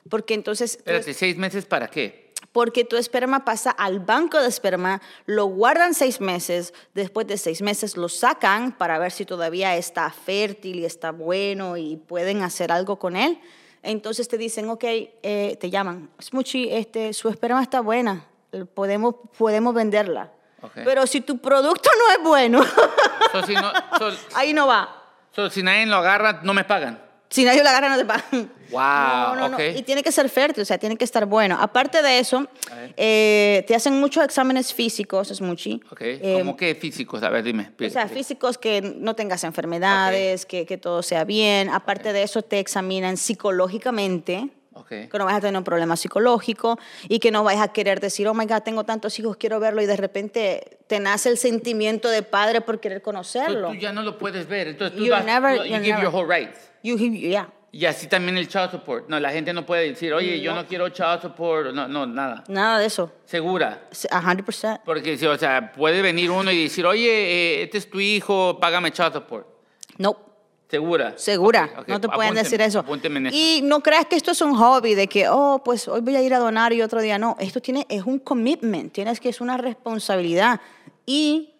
Porque 0.08 0.35
entonces, 0.35 0.76
Espérate, 0.76 1.14
¿seis 1.14 1.37
meses 1.37 1.64
para 1.64 1.88
qué? 1.88 2.23
Porque 2.54 2.84
tu 2.84 2.96
esperma 2.96 3.44
pasa 3.44 3.72
al 3.72 3.98
banco 3.98 4.40
de 4.40 4.46
esperma, 4.48 5.02
lo 5.26 5.46
guardan 5.46 5.92
seis 5.92 6.20
meses, 6.20 6.72
después 6.94 7.26
de 7.26 7.36
seis 7.36 7.60
meses 7.62 7.96
lo 7.96 8.08
sacan 8.08 8.70
para 8.70 8.96
ver 9.00 9.10
si 9.10 9.24
todavía 9.26 9.74
está 9.76 10.08
fértil 10.10 10.76
y 10.79 10.84
está 10.84 11.10
bueno 11.10 11.76
y 11.76 11.96
pueden 11.96 12.43
hacer 12.43 12.70
algo 12.70 12.96
con 13.00 13.17
él. 13.17 13.40
Entonces 13.82 14.29
te 14.29 14.38
dicen, 14.38 14.69
ok, 14.70 14.84
eh, 14.84 15.58
te 15.60 15.69
llaman, 15.69 16.08
Smuchi, 16.22 16.70
este, 16.70 17.12
su 17.12 17.29
esperma 17.29 17.60
está 17.60 17.81
buena, 17.81 18.24
podemos, 18.72 19.17
podemos 19.36 19.74
venderla. 19.74 20.31
Pero 20.76 21.06
si 21.08 21.20
tu 21.22 21.38
producto 21.38 21.90
no 21.98 22.14
es 22.17 22.22
bueno, 22.22 22.64
So, 23.32 23.43
si, 23.44 23.52
no, 23.55 23.72
so- 23.98 24.17
ahí 24.36 24.52
no 24.55 24.69
va. 24.69 25.02
so, 25.34 25.50
si 25.50 25.62
nadie 25.64 25.86
lo 25.86 25.96
agarra, 25.96 26.40
no 26.44 26.55
me 26.55 26.62
pagan. 26.64 27.02
Si 27.34 27.43
nadie 27.44 27.64
la 27.64 27.70
agarra, 27.70 27.88
no 27.88 27.96
te 27.98 28.05
pagan. 28.05 28.48
Wow, 28.70 28.81
No, 28.81 29.34
no, 29.34 29.48
no. 29.48 29.60
Y 29.60 29.82
tiene 29.82 30.05
que 30.05 30.12
ser 30.12 30.29
fértil, 30.29 30.62
o 30.62 30.64
sea, 30.64 30.79
tiene 30.79 30.96
que 30.96 31.05
estar 31.05 31.26
bueno. 31.26 31.56
Aparte 31.60 32.00
de 32.00 32.20
eso, 32.20 32.46
eh, 32.96 33.64
te 33.67 33.74
hacen 33.74 33.98
muchos 33.98 34.22
exámenes 34.24 34.72
físicos, 34.72 35.32
es 35.32 35.41
muchi. 35.41 35.81
Ok, 35.91 36.00
Eh, 36.00 36.36
¿cómo 36.38 36.56
qué 36.56 36.76
físicos? 36.76 37.24
A 37.24 37.31
ver, 37.31 37.43
dime. 37.43 37.72
o 37.84 37.91
sea, 37.91 38.06
físicos 38.06 38.56
que 38.56 38.81
no 38.82 39.14
tengas 39.17 39.43
enfermedades, 39.43 40.46
que, 40.46 40.64
que 40.64 40.79
todo 40.79 41.03
sea 41.03 41.24
bien. 41.24 41.70
Aparte 41.70 42.12
de 42.12 42.22
eso, 42.22 42.43
te 42.43 42.60
examinan 42.60 43.17
psicológicamente, 43.17 44.48
Ok. 44.74 44.88
que 44.88 45.19
no 45.19 45.24
vayas 45.24 45.38
a 45.38 45.41
tener 45.41 45.58
un 45.58 45.64
problema 45.64 45.96
psicológico 45.96 46.79
y 47.08 47.19
que 47.19 47.32
no 47.32 47.43
vayas 47.43 47.62
a 47.62 47.72
querer 47.72 47.98
decir, 47.98 48.29
oh 48.29 48.34
my 48.34 48.46
God, 48.46 48.60
tengo 48.62 48.84
tantos 48.84 49.19
hijos, 49.19 49.36
quiero 49.36 49.58
verlo, 49.58 49.82
y 49.82 49.86
de 49.86 49.96
repente 49.96 50.79
te 50.86 51.00
nace 51.00 51.31
el 51.31 51.38
sentimiento 51.38 52.08
de 52.10 52.22
padre 52.22 52.60
por 52.60 52.79
querer 52.79 53.03
conocerlo. 53.03 53.70
tú 53.70 53.74
ya 53.74 53.93
no 53.93 54.03
lo 54.03 54.19
puedes 54.19 54.46
ver. 54.46 54.69
Entonces 54.69 54.96
tú 54.96 55.08
vas, 55.10 55.24
never- 55.24 55.58
you, 55.58 55.64
give 55.64 55.81
never- 55.81 56.03
your 56.03 56.14
whole 56.14 56.26
rights. 56.32 56.70
You- 56.84 56.96
yeah. 56.98 57.48
Y 57.72 57.86
así 57.86 58.06
también 58.06 58.36
el 58.38 58.46
child 58.46 58.70
support. 58.70 59.08
No, 59.08 59.19
la 59.19 59.31
gente 59.32 59.53
no 59.53 59.67
puede 59.67 59.88
decir, 59.88 60.12
oye, 60.14 60.41
yo 60.41 60.55
no 60.55 60.64
quiero 60.64 60.88
child 60.91 61.22
support. 61.22 61.72
No, 61.74 61.88
no, 61.88 62.06
nada. 62.06 62.44
Nada 62.46 62.79
de 62.79 62.86
eso. 62.86 63.10
Segura. 63.24 63.88
A 64.12 64.22
100%. 64.22 64.82
Porque, 64.84 65.26
o 65.26 65.36
sea, 65.38 65.72
puede 65.72 66.00
venir 66.00 66.31
uno 66.31 66.53
y 66.53 66.62
decir, 66.64 66.86
oye, 66.86 67.08
eh, 67.10 67.62
este 67.64 67.79
es 67.79 67.91
tu 67.91 67.98
hijo, 67.98 68.60
págame 68.60 68.93
child 68.93 69.14
support. 69.14 69.48
No. 69.98 70.17
¿Segura? 70.69 71.14
Segura, 71.17 71.70
Ok, 71.72 71.79
ok, 71.81 71.88
no 71.88 72.00
te 72.00 72.08
pueden 72.08 72.32
apúnteme, 72.32 72.43
decir 72.44 72.60
eso. 72.60 72.84
En 72.88 73.26
eso. 73.26 73.36
Y 73.36 73.60
no 73.62 73.81
creas 73.81 74.06
que 74.06 74.17
esto 74.17 74.31
es 74.31 74.41
un 74.41 74.55
hobby 74.56 74.94
de 74.94 75.08
que, 75.08 75.29
oh, 75.29 75.60
pues 75.64 75.88
hoy 75.88 76.00
voy 76.00 76.17
a 76.17 76.22
ir 76.22 76.32
a 76.34 76.38
donar 76.38 76.72
y 76.72 76.81
otro 76.82 77.00
día 77.00 77.19
no. 77.19 77.36
Esto 77.41 77.60
tiene, 77.60 77.86
es 77.88 78.03
un 78.05 78.19
commitment, 78.20 78.93
tienes 78.93 79.20
que 79.20 79.29
es 79.29 79.41
una 79.41 79.56
responsabilidad. 79.56 80.60
Y 81.06 81.54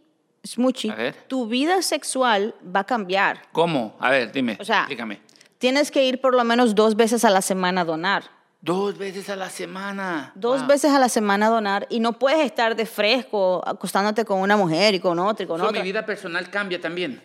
Smuchi, 0.45 0.93
tu 1.27 1.47
vida 1.47 1.81
sexual 1.83 2.55
va 2.65 2.81
a 2.81 2.85
cambiar. 2.85 3.43
¿Cómo? 3.53 3.97
A 3.99 4.11
ver, 4.11 4.31
dime. 4.31 4.57
O 4.61 4.65
sea, 4.65 4.81
explícame. 4.81 5.21
Tienes 5.59 5.91
que 5.91 6.05
ir 6.05 6.21
por 6.21 6.35
lo 6.35 6.45
menos 6.45 6.75
dos 6.75 6.95
veces 6.97 7.25
a 7.25 7.31
la 7.31 7.41
semana 7.41 7.81
a 7.81 7.85
donar. 7.85 8.25
Dos 8.61 8.97
veces 8.99 9.29
a 9.31 9.37
la 9.37 9.49
semana. 9.51 10.33
Dos 10.35 10.61
Wow. 10.61 10.69
veces 10.69 10.91
a 10.93 10.99
la 10.99 11.09
semana 11.09 11.47
a 11.47 11.51
donar 11.51 11.87
y 11.91 12.01
no 12.01 12.19
puedes 12.19 12.45
estar 12.45 12.77
de 12.77 12.87
fresco 12.87 13.63
acostándote 13.67 14.25
con 14.25 14.41
una 14.41 14.57
mujer 14.57 14.95
y 14.95 15.01
con 15.01 15.19
otra 15.19 15.45
y 15.45 15.47
con 15.47 15.59
So, 15.61 15.67
otra. 15.67 15.81
mi 15.81 15.85
vida 15.85 16.05
personal 16.05 16.51
cambia 16.51 16.81
también. 16.81 17.21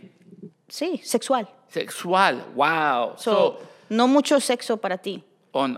Sí, 0.67 0.99
sexual. 1.03 1.47
Sexual. 1.67 2.45
Wow. 2.55 3.13
So, 3.17 3.17
So, 3.17 3.59
no 3.89 4.07
mucho 4.07 4.39
sexo 4.39 4.77
para 4.77 4.97
ti. 4.97 5.23
on- 5.51 5.77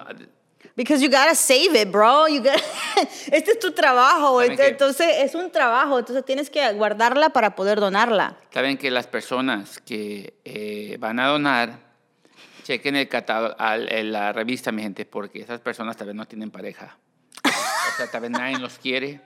Because 0.76 1.04
you 1.04 1.10
gotta 1.10 1.36
save 1.36 1.76
it, 1.80 1.92
bro. 1.92 2.28
You 2.28 2.42
gotta- 2.42 2.62
este 3.32 3.52
es 3.52 3.60
tu 3.60 3.72
trabajo. 3.74 4.40
¿Saben 4.40 4.52
este- 4.54 4.68
entonces, 4.70 5.08
es 5.20 5.36
un 5.36 5.52
trabajo. 5.52 6.00
Entonces, 6.00 6.24
tienes 6.26 6.50
que 6.50 6.72
guardarla 6.74 7.30
para 7.32 7.56
poder 7.56 7.80
donarla. 7.80 8.38
Saben 8.54 8.78
que 8.78 8.90
las 8.90 9.08
personas 9.08 9.80
que 9.80 10.34
eh, 10.46 10.98
van 11.00 11.20
a 11.20 11.28
donar, 11.28 11.80
chequen 12.64 12.96
el 12.96 13.10
catálogo, 13.10 13.56
la 13.58 14.32
revista, 14.34 14.72
mi 14.72 14.82
gente, 14.82 15.06
porque 15.06 15.42
esas 15.42 15.60
personas 15.60 15.98
tal 15.98 16.08
vez 16.08 16.16
no 16.16 16.26
tienen 16.26 16.52
pareja. 16.52 16.98
O 17.44 17.98
sea, 17.98 18.10
tal 18.10 18.22
vez 18.22 18.32
nadie 18.32 18.58
los 18.58 18.78
quiere. 18.78 19.20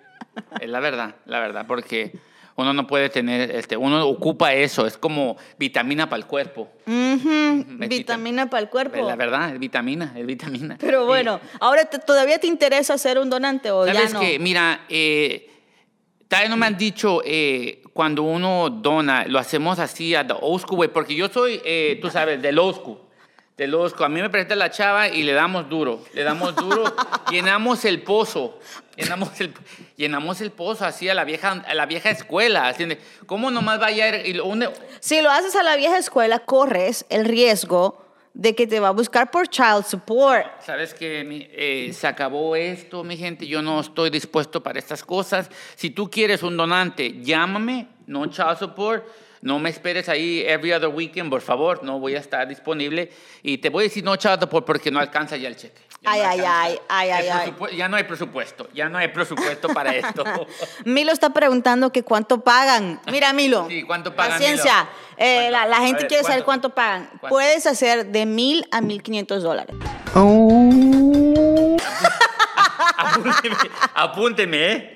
Es 0.59 0.69
la 0.69 0.79
verdad, 0.79 1.15
la 1.25 1.39
verdad, 1.39 1.65
porque 1.67 2.17
uno 2.57 2.73
no 2.73 2.87
puede 2.87 3.09
tener, 3.09 3.51
este, 3.51 3.75
uno 3.75 4.07
ocupa 4.07 4.53
eso, 4.53 4.85
es 4.87 4.97
como 4.97 5.35
vitamina 5.57 6.09
para 6.09 6.21
el 6.21 6.25
cuerpo. 6.25 6.69
Es 6.85 7.89
Vitamina 7.89 8.49
para 8.49 8.61
el 8.63 8.69
cuerpo. 8.69 9.05
La 9.05 9.15
verdad, 9.15 9.53
es 9.53 9.59
vitamina, 9.59 10.13
es 10.15 10.25
vitamina. 10.25 10.77
Pero 10.79 11.05
bueno, 11.05 11.39
ahora 11.59 11.85
te- 11.85 11.99
todavía 11.99 12.39
te 12.39 12.47
interesa 12.47 12.97
ser 12.97 13.19
un 13.19 13.29
donante 13.29 13.71
o 13.71 13.85
ya 13.85 13.93
¿Sabes 13.93 14.13
no. 14.13 14.19
qué? 14.21 14.39
Mira, 14.39 14.85
eh, 14.89 15.49
todavía 16.27 16.49
no 16.49 16.57
me 16.57 16.65
han 16.65 16.77
dicho 16.77 17.21
eh, 17.25 17.81
cuando 17.93 18.23
uno 18.23 18.69
dona, 18.69 19.25
lo 19.25 19.39
hacemos 19.39 19.79
así 19.79 20.15
a 20.15 20.25
the 20.25 20.33
old 20.39 20.61
school 20.61 20.79
way, 20.79 20.89
porque 20.89 21.15
yo 21.15 21.27
soy, 21.29 21.61
eh, 21.65 21.97
tú 22.01 22.09
sabes, 22.09 22.41
del 22.41 22.57
old 22.59 22.75
school. 22.77 22.97
Old 23.57 23.91
school. 23.91 24.05
A 24.05 24.09
mí 24.09 24.21
me 24.21 24.29
presenta 24.29 24.55
la 24.55 24.69
chava 24.69 25.07
y 25.07 25.23
le 25.23 25.31
damos 25.33 25.69
duro, 25.69 26.03
le 26.13 26.23
damos 26.23 26.55
duro, 26.55 26.83
llenamos 27.31 27.85
el 27.85 28.01
pozo, 28.01 28.59
llenamos 28.97 29.39
el, 29.39 29.53
llenamos 29.95 30.41
el 30.41 30.51
pozo 30.51 30.85
así 30.85 31.07
a 31.07 31.13
la 31.13 31.23
vieja, 31.23 31.63
a 31.65 31.73
la 31.73 31.85
vieja 31.85 32.09
escuela. 32.09 32.67
así 32.67 32.83
de, 32.85 32.99
¿Cómo 33.25 33.51
nomás 33.51 33.79
vaya 33.79 34.05
a 34.05 34.17
ir? 34.27 34.41
Une- 34.41 34.69
Si 34.99 35.21
lo 35.21 35.29
haces 35.31 35.55
a 35.55 35.63
la 35.63 35.77
vieja 35.77 35.97
escuela, 35.97 36.39
corres 36.39 37.05
el 37.09 37.23
riesgo 37.25 38.01
de 38.33 38.53
que 38.53 38.67
te 38.67 38.81
va 38.81 38.89
a 38.89 38.91
buscar 38.91 39.31
por 39.31 39.47
child 39.47 39.85
support. 39.85 40.45
Sabes 40.61 40.93
que 40.93 41.47
eh, 41.53 41.93
se 41.93 42.05
acabó 42.07 42.57
esto, 42.57 43.05
mi 43.05 43.15
gente. 43.15 43.47
Yo 43.47 43.61
no 43.61 43.79
estoy 43.79 44.09
dispuesto 44.09 44.61
para 44.61 44.77
estas 44.77 45.01
cosas. 45.05 45.49
Si 45.75 45.89
tú 45.91 46.11
quieres 46.11 46.43
un 46.43 46.57
donante, 46.57 47.21
llámame. 47.21 47.87
No 48.07 48.25
child 48.25 48.57
support. 48.59 49.05
No 49.45 49.59
me 49.59 49.69
esperes 49.69 50.09
ahí 50.09 50.43
every 50.47 50.73
other 50.73 50.89
weekend, 50.89 51.29
por 51.29 51.39
favor. 51.39 51.83
No 51.83 51.99
voy 51.99 52.15
a 52.15 52.19
estar 52.19 52.47
disponible. 52.47 53.11
Y 53.43 53.59
te 53.59 53.69
voy 53.69 53.83
a 53.83 53.87
decir 53.87 54.03
no 54.03 54.15
support 54.19 54.65
porque 54.65 54.89
no 54.89 54.99
alcanza 54.99 55.37
ya 55.37 55.47
el 55.47 55.55
cheque. 55.55 55.79
Ya 56.01 56.11
Ay, 56.11 56.21
no 56.21 56.27
ay, 56.27 56.39
ay, 56.39 56.79
ay, 56.89 57.11
ay, 57.11 57.27
ay. 57.29 57.77
Ya 57.77 57.87
no 57.87 57.95
hay 57.95 58.05
presupuesto. 58.05 58.67
Ya 58.73 58.89
no 58.89 58.97
hay 58.97 59.09
presupuesto 59.09 59.67
para 59.67 59.93
esto. 59.93 60.23
Milo 60.85 61.11
está 61.11 61.29
preguntando 61.29 61.91
que 61.91 62.01
cuánto 62.01 62.41
pagan. 62.41 62.99
Mira, 63.11 63.33
Milo. 63.33 63.67
Sí, 63.69 63.83
¿cuánto 63.83 64.15
pagan, 64.15 64.31
Paciencia. 64.31 64.89
Milo? 65.19 65.29
Eh, 65.29 65.51
la, 65.51 65.77
gente 65.77 65.99
ver, 65.99 66.07
quiere 66.07 66.23
saber 66.23 66.43
¿cuánto? 66.43 66.69
cuánto 66.71 66.75
pagan. 66.75 67.09
¿Cuánto? 67.19 67.29
Puedes 67.29 67.67
hacer 67.67 68.07
de 68.07 68.25
mil 68.25 68.65
a 68.71 68.81
mil 68.81 69.03
quinientos 69.03 69.43
dólares. 69.43 69.75
apúnteme, 72.97 73.55
apúnteme, 73.93 74.71
¿eh? 74.71 74.94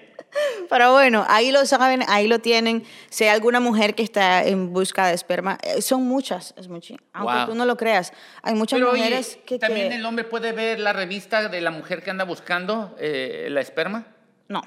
Pero 0.70 0.92
bueno, 0.94 1.26
ahí 1.28 1.52
lo 1.52 1.66
saben, 1.66 2.04
ahí 2.08 2.28
lo 2.28 2.40
tienen. 2.40 2.84
Si 3.10 3.24
hay 3.24 3.32
alguna 3.32 3.60
mujer 3.60 3.96
que 3.96 4.04
está 4.04 4.44
en 4.44 4.72
busca 4.72 5.08
de 5.08 5.16
esperma, 5.16 5.58
eh, 5.64 5.82
son 5.82 6.04
muchas, 6.04 6.54
es 6.58 6.68
mucho. 6.68 6.96
Aunque 7.14 7.34
Wow. 7.38 7.46
tú 7.48 7.56
no 7.56 7.66
lo 7.66 7.76
creas, 7.76 8.14
hay 8.44 8.54
muchas 8.54 8.78
Pero 8.78 8.92
oye, 8.92 9.00
mujeres 9.04 9.40
que, 9.46 9.58
también 9.58 9.90
que- 9.90 9.96
el 9.96 10.06
hombre 10.06 10.26
puede 10.26 10.52
ver 10.52 10.80
la 10.80 10.94
revista 10.94 11.50
de 11.50 11.60
la 11.62 11.72
mujer 11.72 12.04
que 12.04 12.12
anda 12.12 12.24
buscando 12.24 12.96
eh, 13.00 13.48
la 13.50 13.62
esperma. 13.62 14.06
no. 14.48 14.62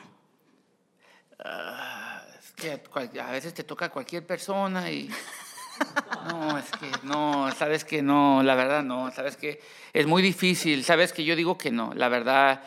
Es 2.38 2.52
que 2.52 2.80
a 3.20 3.30
veces 3.30 3.54
te 3.54 3.64
toca 3.64 3.88
cualquier 3.88 4.26
persona 4.26 4.90
y... 4.90 5.08
No, 6.28 6.56
es 6.58 6.70
que 6.78 6.86
no, 7.02 7.50
sabes 7.56 7.84
que 7.84 8.02
no, 8.02 8.42
la 8.44 8.54
verdad 8.54 8.84
no, 8.84 9.10
sabes 9.10 9.36
que 9.36 9.60
es 9.92 10.06
muy 10.06 10.22
difícil, 10.22 10.84
sabes 10.84 11.12
que 11.12 11.24
yo 11.24 11.34
digo 11.34 11.58
que 11.58 11.72
no, 11.72 11.92
la 11.94 12.08
verdad, 12.08 12.60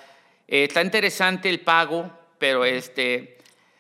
eh, 0.48 0.66
está 0.66 0.82
interesante 0.82 1.48
el 1.50 1.62
pago, 1.62 2.12
pero 2.38 2.66
este, 2.66 3.36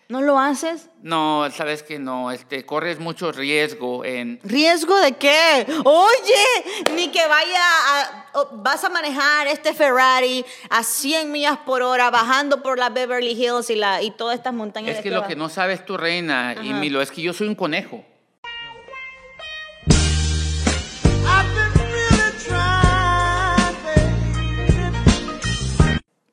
¿No 0.08 0.22
lo 0.22 0.38
haces? 0.38 0.90
no, 1.02 1.50
sabes 1.50 1.82
que 1.82 1.98
no, 1.98 2.32
este, 2.32 2.64
corres 2.64 3.00
mucho 3.00 3.32
riesgo 3.32 4.06
en... 4.06 4.40
¿Riesgo 4.44 4.96
de 5.00 5.14
qué? 5.14 5.66
Oye, 5.84 6.94
ni 6.96 7.10
que 7.10 7.28
vaya 7.28 7.60
a, 7.60 8.26
vas 8.54 8.84
a 8.84 8.90
manejar 8.90 9.48
este 9.48 9.74
Ferrari 9.74 10.46
a 10.70 10.84
100 10.84 11.32
millas 11.32 11.58
por 11.58 11.82
hora 11.82 12.12
bajando 12.12 12.62
por 12.62 12.78
la 12.78 12.90
Beverly 12.90 13.32
Hills 13.32 13.72
y, 13.72 13.76
la, 13.76 14.04
y 14.04 14.12
todas 14.12 14.38
estas 14.38 14.54
montañas. 14.54 14.92
Es 14.92 14.98
que 14.98 15.10
que 15.10 15.16
lo 15.16 15.26
que 15.26 15.36
no 15.36 15.50
sabes 15.50 15.84
tu 15.86 15.98
reina 15.98 16.56
y. 16.62 16.74
Milo 16.74 17.02
es 17.02 17.10
que 17.10 17.22
yo 17.22 17.34
soy 17.34 17.48
un 17.48 17.56
conejo. 17.56 18.06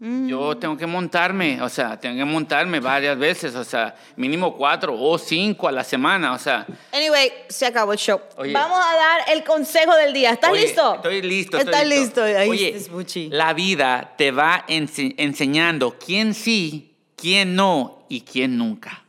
Mm. 0.05 0.27
Yo 0.27 0.57
tengo 0.57 0.77
que 0.77 0.85
montarme, 0.85 1.63
o 1.63 1.69
sea, 1.69 1.97
tengo 1.97 2.17
que 2.17 2.25
montarme 2.25 2.81
varias 2.81 3.17
veces, 3.17 3.55
o 3.55 3.63
sea, 3.63 3.95
mínimo 4.17 4.57
cuatro 4.57 4.99
o 4.99 5.17
cinco 5.17 5.69
a 5.69 5.73
la 5.73 5.85
semana, 5.85 6.33
o 6.33 6.39
sea. 6.41 6.67
Anyway, 6.93 7.31
se 7.49 7.67
acabó 7.67 7.93
el 7.93 8.01
show. 8.01 8.21
Oye. 8.37 8.53
Vamos 8.53 8.81
a 8.85 8.97
dar 8.97 9.21
el 9.29 9.45
consejo 9.45 9.95
del 9.95 10.13
día. 10.13 10.33
¿Estás 10.33 10.51
Oye, 10.51 10.63
listo? 10.63 10.95
Estoy 10.97 11.23
listo. 11.23 11.57
¿Estás 11.57 11.83
estoy 11.83 11.89
listo? 11.89 12.23
Ahí 12.25 12.49
Oye, 12.51 13.29
la 13.31 13.53
vida 13.53 14.15
te 14.19 14.33
va 14.33 14.67
ense- 14.67 15.15
enseñando 15.19 15.97
quién 16.05 16.35
sí, 16.35 16.97
quién 17.15 17.55
no 17.55 18.05
y 18.09 18.23
quién 18.23 18.59
nunca. 18.59 19.05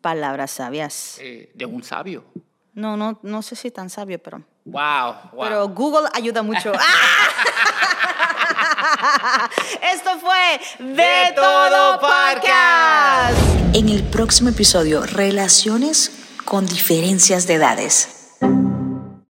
Palabras 0.00 0.50
sabias. 0.52 1.18
Eh, 1.20 1.50
de 1.52 1.66
un 1.66 1.82
sabio. 1.82 2.24
No, 2.72 2.96
no, 2.96 3.18
no 3.22 3.42
sé 3.42 3.54
si 3.54 3.70
tan 3.70 3.90
sabio, 3.90 4.18
pero. 4.18 4.42
Wow, 4.64 5.14
wow. 5.32 5.42
Pero 5.42 5.68
Google 5.68 6.08
ayuda 6.14 6.42
mucho. 6.42 6.72
¡Ah! 6.74 7.28
Esto 9.94 10.18
fue 10.20 10.60
De, 10.78 10.94
De 10.94 11.32
Todo 11.34 11.70
Todo 11.70 12.00
Podcast. 12.00 13.38
En 13.74 13.88
el 13.88 14.02
próximo 14.02 14.48
episodio, 14.50 15.04
relaciones 15.06 16.12
con 16.44 16.66
diferencias 16.66 17.46
de 17.46 17.54
edades. 17.54 18.19